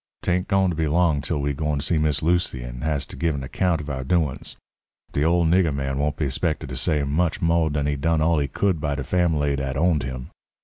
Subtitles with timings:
[0.23, 3.15] 'Tain't goin' to be long till we gwine to see Miss Lucy and has to
[3.15, 4.57] give an account of our doin's.
[5.11, 8.39] De ole nigger man won't be 'spected to say much mo' dan he done all
[8.39, 10.31] he could by de fambly dat owned him.